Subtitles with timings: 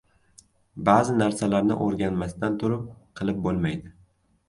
[0.89, 2.91] •Ba’zi narsalarni o‘rganmasdan turib
[3.23, 3.99] qilib bo‘lmaydi.